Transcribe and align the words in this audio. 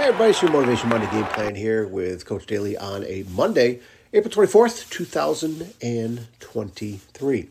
everybody, 0.00 0.30
it's 0.30 0.40
your 0.40 0.52
Motivation 0.52 0.88
Monday 0.88 1.10
game 1.10 1.24
plan 1.24 1.56
here 1.56 1.86
with 1.86 2.24
Coach 2.24 2.46
Daly 2.46 2.76
on 2.76 3.02
a 3.04 3.24
Monday, 3.30 3.80
April 4.12 4.32
24th, 4.32 4.88
2023. 4.90 7.48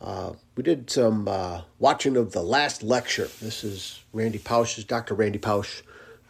Uh, 0.00 0.32
we 0.56 0.62
did 0.62 0.88
some 0.88 1.26
uh, 1.26 1.62
watching 1.80 2.16
of 2.16 2.30
the 2.30 2.42
last 2.42 2.84
lecture. 2.84 3.28
This 3.42 3.64
is 3.64 4.04
Randy 4.12 4.38
Pausch's, 4.38 4.84
Dr. 4.84 5.14
Randy 5.14 5.40
Pausch, 5.40 5.82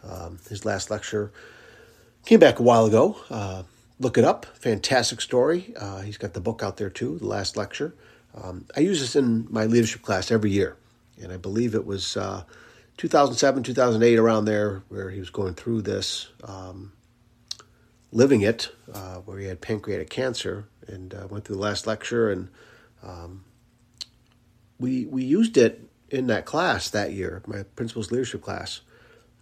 um, 0.03 0.39
his 0.49 0.65
last 0.65 0.89
lecture. 0.89 1.31
Came 2.25 2.39
back 2.39 2.57
a 2.59 2.63
while 2.63 2.87
ago. 2.87 3.17
Uh, 3.29 3.61
look 3.99 4.17
it 4.17 4.25
up. 4.25 4.47
Fantastic 4.57 5.21
story. 5.21 5.75
Uh, 5.77 6.01
he's 6.01 6.17
got 6.17 6.33
the 6.33 6.41
book 6.41 6.63
out 6.63 6.77
there 6.77 6.89
too, 6.89 7.19
the 7.19 7.27
last 7.27 7.55
lecture. 7.55 7.93
Um, 8.33 8.65
I 8.75 8.79
use 8.79 8.99
this 8.99 9.15
in 9.15 9.45
my 9.51 9.65
leadership 9.65 10.01
class 10.01 10.31
every 10.31 10.49
year, 10.49 10.75
and 11.21 11.31
I 11.31 11.37
believe 11.37 11.75
it 11.75 11.85
was 11.85 12.17
uh, 12.17 12.45
2007, 12.97 13.63
2008, 13.63 14.17
around 14.17 14.45
there, 14.45 14.83
where 14.89 15.09
he 15.09 15.19
was 15.19 15.29
going 15.29 15.53
through 15.53 15.81
this, 15.81 16.29
um, 16.43 16.93
living 18.11 18.41
it, 18.41 18.69
uh, 18.93 19.15
where 19.17 19.37
he 19.37 19.47
had 19.47 19.59
pancreatic 19.61 20.09
cancer, 20.09 20.67
and 20.87 21.13
uh, 21.13 21.27
went 21.29 21.45
through 21.45 21.57
the 21.57 21.61
last 21.61 21.85
lecture, 21.87 22.29
and 22.29 22.49
um, 23.03 23.43
we 24.79 25.05
we 25.05 25.23
used 25.23 25.57
it 25.57 25.81
in 26.09 26.27
that 26.27 26.45
class 26.45 26.89
that 26.89 27.11
year, 27.11 27.41
my 27.45 27.63
principal's 27.75 28.11
leadership 28.11 28.41
class, 28.41 28.81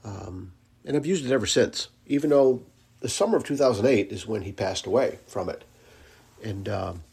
um, 0.04 0.54
and 0.86 0.96
I've 0.98 1.06
used 1.06 1.26
it 1.26 1.32
ever 1.32 1.46
since. 1.46 1.90
Even 2.08 2.32
though 2.32 2.64
the 3.00 3.10
summer 3.10 3.38
of 3.38 3.44
2008 3.44 4.12
is 4.12 4.28
when 4.28 4.42
he 4.42 4.52
passed 4.52 4.86
away 4.86 5.20
from 5.28 5.50
it, 5.50 5.64
and 6.44 6.68
um, 6.68 7.04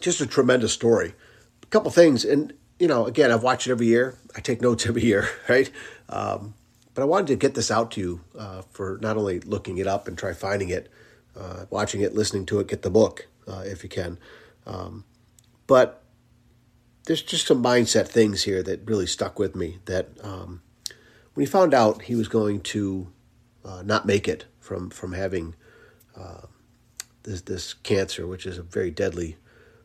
just 0.00 0.20
a 0.20 0.26
tremendous 0.26 0.72
story. 0.72 1.14
A 1.62 1.66
couple 1.66 1.90
things, 1.90 2.24
and 2.24 2.52
you 2.80 2.88
know, 2.88 3.06
again, 3.06 3.30
I've 3.30 3.42
watched 3.42 3.68
it 3.68 3.70
every 3.70 3.86
year. 3.86 4.16
I 4.34 4.40
take 4.40 4.60
notes 4.60 4.86
every 4.88 5.04
year, 5.04 5.28
right? 5.48 5.70
Um, 6.08 6.54
but 6.94 7.02
I 7.02 7.04
wanted 7.04 7.28
to 7.28 7.36
get 7.36 7.54
this 7.54 7.70
out 7.70 7.92
to 7.92 8.00
you 8.00 8.20
uh, 8.36 8.62
for 8.70 8.98
not 9.00 9.16
only 9.16 9.38
looking 9.40 9.78
it 9.78 9.86
up 9.86 10.08
and 10.08 10.18
try 10.18 10.32
finding 10.32 10.70
it, 10.70 10.90
uh, 11.36 11.66
watching 11.70 12.00
it, 12.00 12.14
listening 12.14 12.46
to 12.46 12.58
it, 12.58 12.66
get 12.66 12.82
the 12.82 12.90
book 12.90 13.28
uh, 13.46 13.62
if 13.64 13.84
you 13.84 13.88
can. 13.88 14.18
Um, 14.66 15.04
but 15.68 16.02
there's 17.04 17.22
just 17.22 17.46
some 17.46 17.62
mindset 17.62 18.08
things 18.08 18.42
here 18.42 18.62
that 18.62 18.80
really 18.86 19.06
stuck 19.06 19.38
with 19.38 19.54
me. 19.54 19.78
That 19.84 20.08
um, 20.22 20.62
when 21.34 21.46
he 21.46 21.50
found 21.50 21.74
out 21.74 22.02
he 22.02 22.16
was 22.16 22.28
going 22.28 22.60
to 22.62 23.12
uh, 23.64 23.82
not 23.84 24.06
make 24.06 24.26
it 24.26 24.46
from 24.58 24.90
from 24.90 25.12
having 25.12 25.54
uh, 26.16 26.46
this 27.22 27.42
this 27.42 27.74
cancer, 27.74 28.26
which 28.26 28.46
is 28.46 28.58
a 28.58 28.62
very 28.62 28.90
deadly 28.90 29.36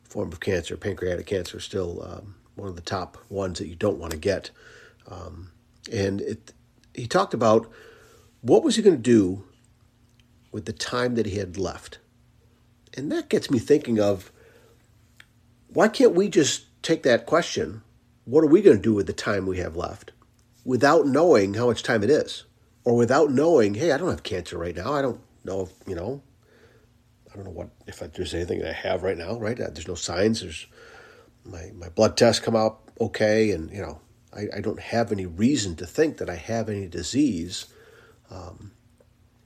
form 0.04 0.32
of 0.32 0.40
cancer, 0.40 0.76
pancreatic 0.76 1.28
cancer, 1.28 1.60
still 1.60 2.02
um, 2.04 2.36
one 2.56 2.70
of 2.70 2.76
the 2.76 2.82
top 2.82 3.18
ones 3.30 3.60
that 3.60 3.68
you 3.68 3.76
don't 3.76 4.00
want 4.00 4.12
to 4.12 4.18
get. 4.18 4.50
Um, 5.08 5.52
and 5.92 6.22
it, 6.22 6.54
he 6.94 7.08
talked 7.08 7.34
about 7.34 7.70
what 8.42 8.64
was 8.64 8.76
he 8.76 8.82
going 8.82 8.96
to 8.96 9.02
do 9.02 9.44
with 10.52 10.66
the 10.66 10.74
time 10.74 11.16
that 11.16 11.26
he 11.26 11.38
had 11.38 11.58
left. 11.58 12.00
And 12.96 13.12
that 13.12 13.30
gets 13.30 13.52
me 13.52 13.60
thinking 13.60 14.00
of 14.00 14.32
why 15.68 15.90
can't 15.90 16.16
we 16.16 16.30
just 16.30 16.66
take 16.82 17.04
that 17.04 17.26
question, 17.26 17.82
what 18.24 18.44
are 18.44 18.48
we 18.48 18.62
going 18.62 18.78
to 18.78 18.82
do 18.82 18.94
with 18.94 19.08
the 19.08 19.14
time 19.14 19.46
we 19.46 19.58
have 19.58 19.76
left, 19.76 20.12
without 20.64 21.06
knowing 21.06 21.56
how 21.56 21.68
much 21.68 21.84
time 21.84 22.04
it 22.04 22.10
is, 22.10 22.46
or 22.86 22.96
without 22.96 23.32
knowing, 23.32 23.74
hey, 23.74 23.92
I 23.92 23.98
don't 23.98 24.10
have 24.10 24.24
cancer 24.24 24.58
right 24.58 24.76
now. 24.76 24.94
I 24.94 25.02
don't 25.02 25.20
know 25.44 25.62
if, 25.62 25.74
you 25.86 25.96
know, 25.96 26.22
I 27.32 27.36
don't 27.36 27.46
know 27.46 27.52
what, 27.52 27.70
if 27.86 28.00
there's 28.00 28.34
anything 28.34 28.60
that 28.60 28.70
I 28.70 28.74
have 28.74 29.04
right 29.04 29.18
now, 29.18 29.38
right? 29.38 29.58
There's 29.58 29.88
no 29.88 29.96
signs. 29.96 30.42
There's, 30.42 30.68
my, 31.46 31.72
my 31.76 31.90
blood 31.90 32.18
tests 32.18 32.44
come 32.44 32.56
out 32.56 32.82
okay, 33.00 33.52
and 33.52 33.72
you 33.72 33.82
know 33.82 34.02
I, 34.34 34.48
I 34.58 34.62
don't 34.62 34.80
have 34.80 35.12
any 35.12 35.26
reason 35.26 35.76
to 35.78 35.86
think 35.86 36.18
that 36.18 36.30
I 36.30 36.36
have 36.36 36.70
any 36.70 36.88
disease 36.88 37.68
um, 38.30 38.72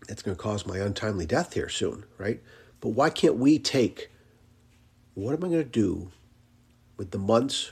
that's 0.08 0.22
going 0.22 0.36
to 0.36 0.42
cause 0.42 0.66
my 0.66 0.78
untimely 0.78 1.26
death 1.26 1.54
here 1.54 1.70
soon, 1.70 2.06
right? 2.18 2.42
But 2.82 2.90
why 2.90 3.10
can't 3.10 3.36
we 3.36 3.60
take 3.60 4.10
what 5.14 5.34
am 5.34 5.44
I 5.44 5.50
going 5.50 5.64
to 5.64 5.70
do 5.70 6.12
with 6.96 7.12
the 7.12 7.18
months, 7.18 7.72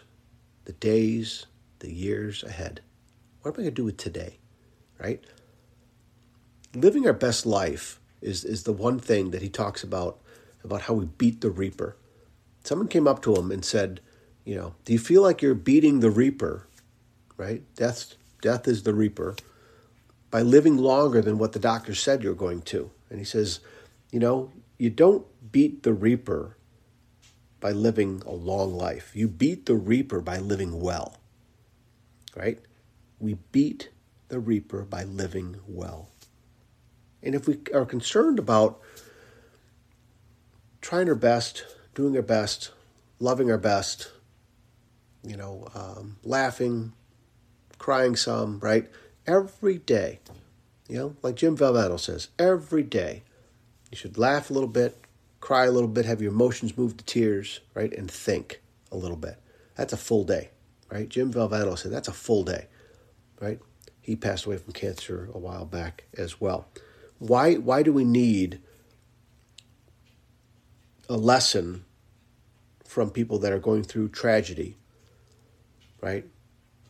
the 0.65 0.73
days, 0.73 1.45
the 1.79 1.91
years 1.91 2.43
ahead? 2.43 2.81
What 3.41 3.51
am 3.51 3.53
I 3.53 3.63
going 3.63 3.69
to 3.69 3.81
do 3.81 3.85
with 3.85 3.97
today, 3.97 4.39
right? 4.99 5.23
Living 6.75 7.07
our 7.07 7.13
best 7.13 7.45
life 7.45 8.01
is 8.21 8.43
is 8.43 8.63
the 8.63 8.73
one 8.73 8.99
thing 8.99 9.31
that 9.31 9.41
he 9.41 9.49
talks 9.49 9.83
about 9.83 10.19
about 10.63 10.81
how 10.83 10.93
we 10.93 11.05
beat 11.05 11.39
the 11.41 11.49
reaper. 11.49 11.95
Someone 12.63 12.89
came 12.89 13.07
up 13.07 13.21
to 13.21 13.35
him 13.35 13.51
and 13.51 13.63
said, 13.63 14.01
you 14.47 14.55
know, 14.55 14.73
do 14.85 14.93
you 14.93 14.99
feel 14.99 15.21
like 15.21 15.41
you're 15.41 15.53
beating 15.53 15.99
the 15.99 16.09
reaper, 16.09 16.65
right? 17.35 17.63
Death, 17.75 18.13
death 18.41 18.65
is 18.65 18.83
the 18.83 18.93
reaper 18.93 19.35
by 20.31 20.41
living 20.41 20.77
longer 20.77 21.21
than 21.21 21.37
what 21.37 21.51
the 21.51 21.59
doctor 21.59 21.93
said 21.93 22.23
you're 22.23 22.33
going 22.33 22.61
to. 22.61 22.89
And 23.09 23.19
he 23.19 23.25
says, 23.25 23.59
you 24.09 24.21
know, 24.21 24.53
you 24.77 24.89
don't 24.89 25.25
beat 25.51 25.83
the 25.83 25.91
reaper 25.91 26.55
by 27.59 27.73
living 27.73 28.23
a 28.25 28.31
long 28.31 28.73
life. 28.73 29.11
You 29.13 29.27
beat 29.27 29.65
the 29.65 29.75
reaper 29.75 30.21
by 30.21 30.37
living 30.37 30.79
well, 30.79 31.17
right? 32.33 32.59
We 33.19 33.33
beat 33.51 33.89
the 34.29 34.39
reaper 34.39 34.83
by 34.83 35.03
living 35.03 35.57
well. 35.67 36.07
And 37.21 37.35
if 37.35 37.49
we 37.49 37.59
are 37.73 37.85
concerned 37.85 38.39
about 38.39 38.79
trying 40.79 41.09
our 41.09 41.15
best, 41.15 41.65
doing 41.93 42.15
our 42.15 42.21
best, 42.21 42.71
loving 43.19 43.51
our 43.51 43.57
best, 43.57 44.11
you 45.23 45.37
know, 45.37 45.67
um, 45.75 46.17
laughing, 46.23 46.93
crying 47.77 48.15
some, 48.15 48.59
right? 48.59 48.89
Every 49.25 49.77
day, 49.77 50.19
you 50.87 50.97
know, 50.97 51.15
like 51.21 51.35
Jim 51.35 51.57
Valvano 51.57 51.99
says, 51.99 52.29
every 52.39 52.83
day 52.83 53.23
you 53.91 53.97
should 53.97 54.17
laugh 54.17 54.49
a 54.49 54.53
little 54.53 54.69
bit, 54.69 54.97
cry 55.39 55.65
a 55.65 55.71
little 55.71 55.89
bit, 55.89 56.05
have 56.05 56.21
your 56.21 56.31
emotions 56.31 56.77
move 56.77 56.97
to 56.97 57.03
tears, 57.03 57.59
right? 57.73 57.93
And 57.93 58.09
think 58.09 58.61
a 58.91 58.97
little 58.97 59.17
bit. 59.17 59.37
That's 59.75 59.93
a 59.93 59.97
full 59.97 60.23
day, 60.23 60.49
right? 60.91 61.07
Jim 61.07 61.31
Valvano 61.31 61.77
said 61.77 61.91
that's 61.91 62.07
a 62.07 62.13
full 62.13 62.43
day, 62.43 62.67
right? 63.39 63.59
He 64.01 64.15
passed 64.15 64.45
away 64.45 64.57
from 64.57 64.73
cancer 64.73 65.29
a 65.33 65.37
while 65.37 65.65
back 65.65 66.05
as 66.17 66.39
well. 66.39 66.67
Why, 67.19 67.55
why 67.55 67.83
do 67.83 67.91
we 67.91 68.05
need 68.05 68.61
a 71.09 71.17
lesson 71.17 71.83
from 72.85 73.09
people 73.09 73.39
that 73.39 73.51
are 73.51 73.59
going 73.59 73.83
through 73.83 74.09
tragedy 74.09 74.77
right? 76.01 76.25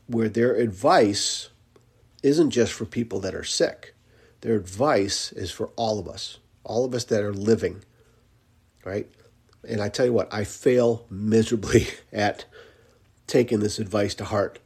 Where 0.07 0.29
their 0.29 0.55
advice 0.55 1.49
isn't 2.23 2.51
just 2.51 2.73
for 2.73 2.85
people 2.85 3.19
that 3.21 3.35
are 3.35 3.43
sick, 3.43 3.93
their 4.41 4.55
advice 4.55 5.31
is 5.31 5.51
for 5.51 5.71
all 5.75 5.99
of 5.99 6.07
us, 6.07 6.39
all 6.63 6.85
of 6.85 6.93
us 6.93 7.05
that 7.05 7.23
are 7.23 7.33
living, 7.33 7.83
right? 8.85 9.09
And 9.67 9.81
I 9.81 9.89
tell 9.89 10.05
you 10.05 10.13
what, 10.13 10.33
I 10.33 10.43
fail 10.43 11.05
miserably 11.09 11.87
at 12.13 12.45
taking 13.25 13.59
this 13.59 13.79
advice 13.79 14.15
to 14.15 14.25
heart 14.25 14.59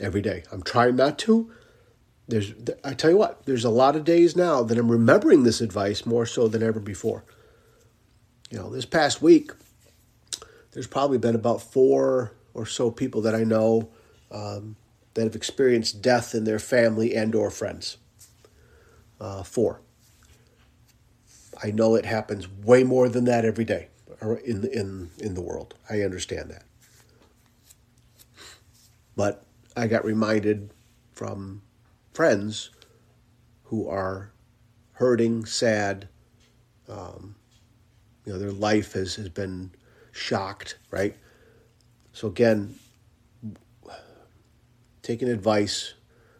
every 0.00 0.20
day. 0.20 0.42
I'm 0.50 0.62
trying 0.62 0.96
not 0.96 1.18
to. 1.20 1.50
There's, 2.26 2.52
I 2.84 2.92
tell 2.92 3.10
you 3.10 3.16
what, 3.16 3.46
there's 3.46 3.64
a 3.64 3.70
lot 3.70 3.96
of 3.96 4.04
days 4.04 4.36
now 4.36 4.62
that 4.62 4.76
I'm 4.76 4.90
remembering 4.90 5.44
this 5.44 5.60
advice 5.60 6.04
more 6.04 6.26
so 6.26 6.46
than 6.46 6.62
ever 6.62 6.80
before. 6.80 7.24
You 8.50 8.58
know, 8.58 8.70
this 8.70 8.84
past 8.84 9.22
week, 9.22 9.52
there's 10.72 10.86
probably 10.86 11.18
been 11.18 11.34
about 11.34 11.62
four 11.62 12.32
or 12.58 12.66
so 12.66 12.90
people 12.90 13.22
that 13.22 13.34
I 13.34 13.44
know 13.44 13.88
um, 14.30 14.76
that 15.14 15.22
have 15.24 15.36
experienced 15.36 16.02
death 16.02 16.34
in 16.34 16.44
their 16.44 16.58
family 16.58 17.14
and 17.14 17.34
or 17.34 17.50
friends. 17.50 17.98
Uh, 19.20 19.42
four. 19.42 19.80
I 21.62 21.70
know 21.70 21.94
it 21.94 22.04
happens 22.04 22.48
way 22.48 22.84
more 22.84 23.08
than 23.08 23.24
that 23.24 23.44
every 23.44 23.64
day 23.64 23.88
in 24.44 24.64
in 24.66 25.10
in 25.18 25.34
the 25.34 25.40
world. 25.40 25.74
I 25.90 26.02
understand 26.02 26.50
that, 26.50 26.64
but 29.16 29.44
I 29.76 29.86
got 29.88 30.04
reminded 30.04 30.70
from 31.12 31.62
friends 32.12 32.70
who 33.64 33.88
are 33.88 34.30
hurting, 34.92 35.46
sad. 35.46 36.08
Um, 36.88 37.34
you 38.24 38.32
know, 38.32 38.38
their 38.38 38.52
life 38.52 38.92
has 38.92 39.16
has 39.16 39.28
been 39.28 39.72
shocked, 40.12 40.78
right? 40.92 41.16
So 42.18 42.26
again, 42.26 42.74
taking 45.02 45.28
advice 45.28 45.94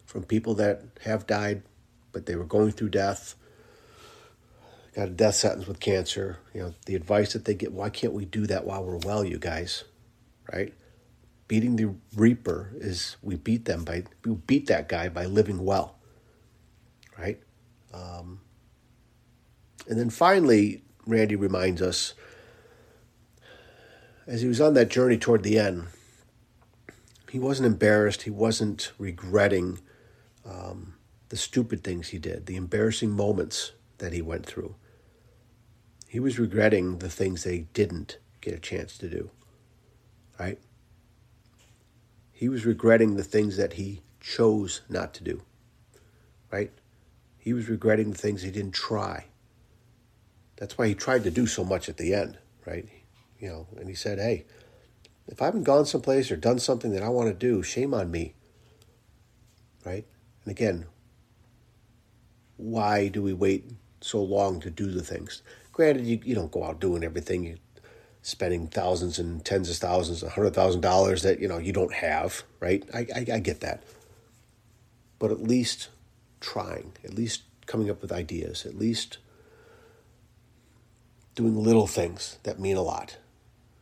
from 0.07 0.25
people 0.25 0.55
that 0.55 0.83
have 1.03 1.25
died, 1.25 1.63
but 2.11 2.27
they 2.27 2.35
were 2.35 2.47
going 2.47 2.73
through 2.73 2.89
death, 2.89 3.37
got 4.97 5.07
a 5.07 5.13
death 5.13 5.37
sentence 5.37 5.69
with 5.69 5.79
cancer. 5.79 6.41
You 6.53 6.63
know, 6.63 6.75
the 6.87 6.97
advice 6.97 7.33
that 7.35 7.45
they 7.45 7.55
get, 7.55 7.73
why 7.73 7.91
can't 7.91 8.13
we 8.13 8.25
do 8.25 8.45
that 8.49 8.65
while 8.67 8.85
we're 8.85 8.97
well, 8.97 9.23
you 9.23 9.39
guys? 9.39 9.85
Right? 10.53 10.75
Beating 11.47 11.77
the 11.77 11.95
reaper 12.17 12.73
is 12.75 13.17
we 13.23 13.37
beat 13.37 13.65
them 13.65 13.85
by 13.85 14.03
we 14.25 14.35
beat 14.35 14.67
that 14.67 14.89
guy 14.89 15.09
by 15.09 15.27
living 15.27 15.65
well. 15.65 15.97
Right? 17.17 17.41
Um, 17.95 18.41
and 19.87 19.97
then 19.97 20.11
finally, 20.11 20.83
Randy 21.07 21.37
reminds 21.37 21.81
us 21.83 22.15
as 24.29 24.43
he 24.43 24.49
was 24.49 24.61
on 24.61 24.75
that 24.75 24.91
journey 24.91 25.17
toward 25.17 25.43
the 25.43 25.59
end, 25.59 25.87
he 27.31 27.39
wasn't 27.39 27.67
embarrassed. 27.67 28.23
He 28.23 28.31
wasn't 28.31 28.93
regretting 28.99 29.81
um, 30.45 30.95
the 31.31 31.37
stupid 31.37 31.83
things 31.83 32.09
he 32.09 32.19
did, 32.19 32.47
the 32.47 32.57
embarrassing 32.57 33.11
moments 33.11 33.73
that 33.99 34.13
he 34.13 34.21
went 34.21 34.45
through. 34.45 34.75
He 36.07 36.21
was 36.21 36.39
regretting 36.39 36.99
the 36.99 37.09
things 37.09 37.43
they 37.43 37.61
didn't 37.73 38.19
get 38.41 38.55
a 38.55 38.59
chance 38.59 38.99
to 38.99 39.09
do. 39.09 39.31
Right? 40.39 40.59
He 42.31 42.49
was 42.49 42.65
regretting 42.65 43.17
the 43.17 43.25
things 43.25 43.57
that 43.57 43.75
he 43.75 44.03
chose 44.21 44.83
not 44.89 45.15
to 45.15 45.25
do. 45.25 45.43
Right? 46.53 46.71
He 47.39 47.53
was 47.55 47.69
regretting 47.69 48.11
the 48.11 48.19
things 48.19 48.43
he 48.43 48.51
didn't 48.51 48.73
try. 48.73 49.25
That's 50.57 50.77
why 50.77 50.89
he 50.89 50.95
tried 50.95 51.25
to 51.25 51.31
do 51.31 51.47
so 51.47 51.65
much 51.65 51.89
at 51.89 51.97
the 51.97 52.15
end, 52.15 52.39
right? 52.67 52.89
You 53.39 53.49
know, 53.49 53.67
and 53.77 53.89
he 53.89 53.95
said, 53.95 54.19
"Hey, 54.19 54.45
if 55.27 55.41
I 55.41 55.47
haven't 55.47 55.65
gone 55.65 55.87
someplace 55.87 56.31
or 56.31 56.37
done 56.37 56.59
something 56.59 56.93
that 56.93 57.03
I 57.03 57.09
want 57.09 57.29
to 57.29 57.35
do, 57.35 57.63
shame 57.63 57.95
on 57.95 58.11
me." 58.11 58.35
Right? 59.85 60.07
And 60.45 60.51
again, 60.51 60.87
why 62.57 63.09
do 63.09 63.23
we 63.23 63.33
wait 63.33 63.71
so 64.01 64.23
long 64.23 64.61
to 64.61 64.71
do 64.71 64.91
the 64.91 65.03
things? 65.03 65.43
Granted, 65.73 66.07
you, 66.07 66.21
you 66.25 66.35
don't 66.35 66.51
go 66.51 66.65
out 66.65 66.81
doing 66.81 67.05
everything. 67.05 67.45
You 67.45 67.59
spending 68.23 68.67
thousands 68.67 69.19
and 69.19 69.45
tens 69.45 69.71
of 69.71 69.77
thousands, 69.77 70.23
a 70.23 70.31
hundred 70.31 70.55
thousand 70.55 70.81
dollars 70.81 71.23
that 71.23 71.41
you 71.41 71.49
know 71.49 71.59
you 71.59 71.73
don't 71.73 71.95
have, 71.95 72.43
right? 72.61 72.85
I, 72.93 73.07
I, 73.15 73.27
I 73.35 73.39
get 73.39 73.61
that, 73.61 73.83
but 75.19 75.31
at 75.31 75.43
least 75.43 75.89
trying, 76.41 76.93
at 77.05 77.15
least 77.15 77.43
coming 77.67 77.91
up 77.91 78.03
with 78.03 78.13
ideas, 78.13 78.67
at 78.67 78.77
least 78.77 79.19
doing 81.35 81.57
little 81.57 81.87
things 81.87 82.39
that 82.43 82.59
mean 82.59 82.77
a 82.77 82.83
lot. 82.83 83.17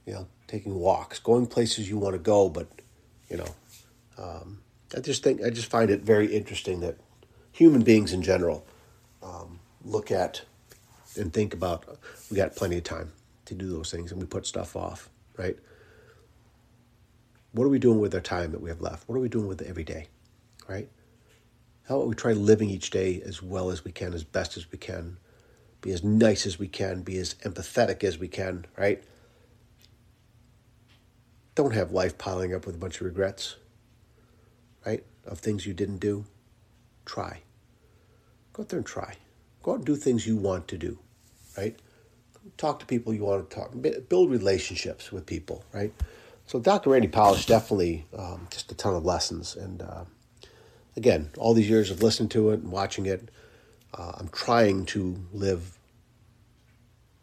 You 0.06 0.14
know, 0.14 0.26
taking 0.46 0.76
walks, 0.76 1.18
going 1.18 1.46
places 1.46 1.88
you 1.88 1.98
want 1.98 2.14
to 2.14 2.18
go, 2.18 2.48
but 2.48 2.68
you 3.28 3.36
know, 3.36 3.54
um, 4.16 4.60
I 4.96 5.00
just 5.00 5.22
think 5.22 5.42
I 5.42 5.50
just 5.50 5.68
find 5.68 5.90
it 5.90 6.02
very 6.02 6.34
interesting 6.34 6.80
that 6.80 6.96
human 7.52 7.82
beings 7.82 8.12
in 8.12 8.22
general 8.22 8.64
um, 9.22 9.58
look 9.84 10.10
at 10.10 10.42
and 11.16 11.32
think 11.32 11.52
about. 11.52 11.84
We 12.30 12.36
got 12.36 12.56
plenty 12.56 12.78
of 12.78 12.84
time 12.84 13.12
to 13.46 13.54
do 13.54 13.68
those 13.68 13.90
things, 13.90 14.12
and 14.12 14.20
we 14.20 14.26
put 14.26 14.46
stuff 14.46 14.76
off, 14.76 15.10
right? 15.36 15.56
What 17.52 17.64
are 17.64 17.70
we 17.70 17.78
doing 17.78 18.00
with 18.00 18.14
our 18.14 18.20
time 18.20 18.52
that 18.52 18.60
we 18.60 18.68
have 18.68 18.80
left? 18.80 19.08
What 19.08 19.16
are 19.16 19.20
we 19.20 19.28
doing 19.28 19.46
with 19.46 19.60
it 19.62 19.68
every 19.68 19.84
day, 19.84 20.08
right? 20.68 20.88
How 21.88 21.96
about 21.96 22.08
we 22.08 22.14
try 22.14 22.32
living 22.32 22.68
each 22.68 22.90
day 22.90 23.22
as 23.24 23.42
well 23.42 23.70
as 23.70 23.84
we 23.84 23.92
can, 23.92 24.12
as 24.12 24.24
best 24.24 24.56
as 24.56 24.70
we 24.70 24.78
can, 24.78 25.16
be 25.80 25.92
as 25.92 26.02
nice 26.02 26.46
as 26.46 26.58
we 26.58 26.68
can, 26.68 27.02
be 27.02 27.16
as 27.16 27.34
empathetic 27.44 28.04
as 28.04 28.18
we 28.18 28.28
can, 28.28 28.66
right? 28.76 29.02
Don't 31.56 31.74
have 31.74 31.90
life 31.90 32.18
piling 32.18 32.54
up 32.54 32.66
with 32.66 32.76
a 32.76 32.78
bunch 32.78 33.00
of 33.00 33.06
regrets, 33.06 33.56
right? 34.84 35.02
Of 35.26 35.40
things 35.40 35.66
you 35.66 35.74
didn't 35.74 35.98
do. 35.98 36.26
Try. 37.06 37.40
Go 38.52 38.62
out 38.62 38.68
there 38.68 38.78
and 38.78 38.86
try. 38.86 39.16
Go 39.62 39.72
out 39.72 39.78
and 39.78 39.86
do 39.86 39.96
things 39.96 40.26
you 40.26 40.36
want 40.36 40.68
to 40.68 40.78
do, 40.78 40.98
right? 41.56 41.74
Talk 42.58 42.78
to 42.80 42.86
people 42.86 43.12
you 43.14 43.24
want 43.24 43.50
to 43.50 43.56
talk. 43.56 43.72
Build 44.08 44.30
relationships 44.30 45.10
with 45.10 45.26
people, 45.26 45.64
right? 45.72 45.92
So 46.46 46.60
Dr. 46.60 46.90
Randy 46.90 47.08
Pausch 47.08 47.46
definitely 47.46 48.06
um, 48.16 48.46
just 48.50 48.70
a 48.70 48.74
ton 48.74 48.94
of 48.94 49.04
lessons, 49.04 49.56
and 49.56 49.82
uh, 49.82 50.04
again, 50.94 51.30
all 51.38 51.54
these 51.54 51.68
years 51.68 51.90
of 51.90 52.02
listening 52.02 52.28
to 52.30 52.50
it 52.50 52.60
and 52.60 52.70
watching 52.70 53.06
it, 53.06 53.30
uh, 53.94 54.12
I'm 54.18 54.28
trying 54.28 54.86
to 54.86 55.18
live 55.32 55.78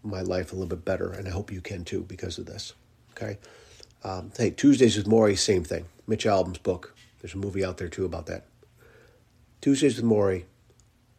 my 0.04 0.22
life 0.22 0.52
a 0.52 0.56
little 0.56 0.68
bit 0.68 0.84
better, 0.84 1.12
and 1.14 1.28
I 1.28 1.32
hope 1.32 1.52
you 1.52 1.62
can 1.62 1.86
too 1.86 2.02
because 2.02 2.38
of 2.38 2.48
this. 2.48 2.74
Okay. 3.12 3.38
Um, 4.04 4.32
hey, 4.38 4.50
Tuesdays 4.50 4.98
with 4.98 5.08
Morrie, 5.08 5.38
same 5.38 5.64
thing. 5.64 5.86
Mitch 6.08 6.26
Albom's 6.26 6.58
book. 6.58 6.96
There's 7.22 7.34
a 7.34 7.38
movie 7.38 7.64
out 7.64 7.78
there 7.78 7.88
too 7.88 8.06
about 8.06 8.26
that. 8.26 8.46
Tuesdays 9.62 9.96
with 9.96 10.06
Morrie, 10.06 10.44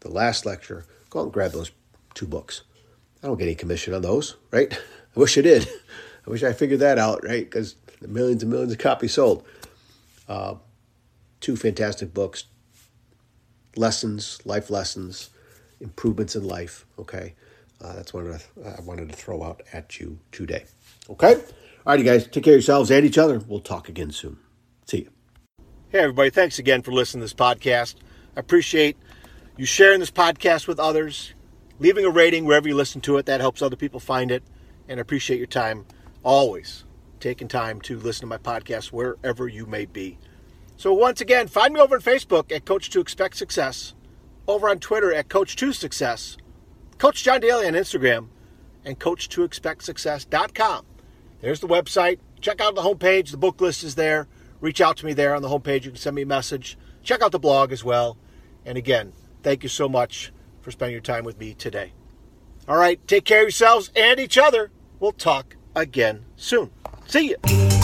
the 0.00 0.10
last 0.10 0.44
lecture. 0.44 0.84
Go 1.08 1.20
out 1.20 1.22
and 1.24 1.32
grab 1.32 1.52
those 1.52 1.70
two 2.12 2.26
books. 2.26 2.62
I 3.22 3.26
don't 3.26 3.38
get 3.38 3.44
any 3.44 3.54
commission 3.54 3.94
on 3.94 4.02
those, 4.02 4.36
right? 4.50 4.72
I 5.16 5.20
wish 5.20 5.38
I 5.38 5.40
did. 5.40 5.66
I 6.26 6.30
wish 6.30 6.42
I 6.42 6.52
figured 6.52 6.80
that 6.80 6.98
out, 6.98 7.24
right? 7.24 7.44
Because 7.44 7.76
millions 8.02 8.42
and 8.42 8.52
millions 8.52 8.72
of 8.72 8.78
copies 8.78 9.14
sold. 9.14 9.46
Uh, 10.28 10.56
two 11.40 11.56
fantastic 11.56 12.12
books 12.12 12.44
lessons, 13.76 14.38
life 14.44 14.70
lessons, 14.70 15.30
improvements 15.80 16.36
in 16.36 16.46
life. 16.46 16.86
Okay. 16.98 17.34
Uh, 17.80 17.92
that's 17.94 18.14
what 18.14 18.24
I 18.26 18.80
wanted 18.82 19.08
to 19.08 19.16
throw 19.16 19.42
out 19.42 19.62
at 19.72 19.98
you 19.98 20.18
today. 20.32 20.64
Okay. 21.10 21.40
All 21.86 21.92
right, 21.92 21.98
you 21.98 22.04
guys, 22.04 22.26
take 22.26 22.44
care 22.44 22.54
of 22.54 22.58
yourselves 22.58 22.90
and 22.90 23.04
each 23.04 23.18
other. 23.18 23.38
We'll 23.38 23.60
talk 23.60 23.90
again 23.90 24.10
soon. 24.10 24.38
See 24.86 24.98
you. 25.02 25.10
Hey, 25.90 25.98
everybody. 25.98 26.30
Thanks 26.30 26.58
again 26.58 26.80
for 26.80 26.92
listening 26.92 27.20
to 27.20 27.24
this 27.24 27.34
podcast. 27.34 27.96
I 28.36 28.40
appreciate 28.40 28.96
you 29.58 29.66
sharing 29.66 30.00
this 30.00 30.10
podcast 30.10 30.66
with 30.66 30.80
others, 30.80 31.34
leaving 31.78 32.06
a 32.06 32.10
rating 32.10 32.46
wherever 32.46 32.66
you 32.66 32.74
listen 32.74 33.02
to 33.02 33.18
it. 33.18 33.26
That 33.26 33.42
helps 33.42 33.60
other 33.60 33.76
people 33.76 34.00
find 34.00 34.30
it. 34.30 34.42
And 34.88 34.98
I 34.98 35.02
appreciate 35.02 35.36
your 35.36 35.46
time 35.46 35.84
always 36.22 36.84
taking 37.20 37.48
time 37.48 37.82
to 37.82 37.98
listen 37.98 38.22
to 38.22 38.26
my 38.26 38.38
podcast 38.38 38.86
wherever 38.86 39.46
you 39.46 39.66
may 39.66 39.84
be. 39.84 40.18
So 40.78 40.92
once 40.94 41.20
again, 41.20 41.48
find 41.48 41.74
me 41.74 41.80
over 41.80 41.96
on 41.96 42.02
Facebook 42.02 42.50
at 42.50 42.64
Coach 42.64 42.88
to 42.90 43.00
Expect 43.00 43.36
Success, 43.36 43.94
over 44.48 44.70
on 44.70 44.78
Twitter 44.78 45.12
at 45.12 45.28
Coach 45.28 45.54
to 45.56 45.72
Success, 45.72 46.38
Coach 46.96 47.22
John 47.22 47.40
Daly 47.40 47.66
on 47.66 47.74
Instagram, 47.74 48.28
and 48.84 48.98
Coach 48.98 49.28
to 49.30 49.44
Expect 49.44 49.84
Success.com. 49.84 50.86
There's 51.44 51.60
the 51.60 51.68
website. 51.68 52.20
Check 52.40 52.62
out 52.62 52.74
the 52.74 52.80
homepage. 52.80 53.30
The 53.30 53.36
book 53.36 53.60
list 53.60 53.84
is 53.84 53.96
there. 53.96 54.28
Reach 54.62 54.80
out 54.80 54.96
to 54.96 55.04
me 55.04 55.12
there 55.12 55.34
on 55.34 55.42
the 55.42 55.48
homepage. 55.48 55.84
You 55.84 55.90
can 55.90 55.96
send 55.96 56.16
me 56.16 56.22
a 56.22 56.26
message. 56.26 56.78
Check 57.02 57.20
out 57.20 57.32
the 57.32 57.38
blog 57.38 57.70
as 57.70 57.84
well. 57.84 58.16
And 58.64 58.78
again, 58.78 59.12
thank 59.42 59.62
you 59.62 59.68
so 59.68 59.86
much 59.86 60.32
for 60.62 60.70
spending 60.70 60.94
your 60.94 61.02
time 61.02 61.22
with 61.22 61.38
me 61.38 61.52
today. 61.52 61.92
All 62.66 62.78
right, 62.78 63.06
take 63.06 63.26
care 63.26 63.40
of 63.40 63.44
yourselves 63.44 63.90
and 63.94 64.18
each 64.18 64.38
other. 64.38 64.70
We'll 65.00 65.12
talk 65.12 65.56
again 65.76 66.24
soon. 66.34 66.70
See 67.06 67.36
you. 67.36 67.83